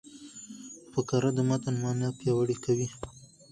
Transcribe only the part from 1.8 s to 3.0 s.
مانا پیاوړې کوي.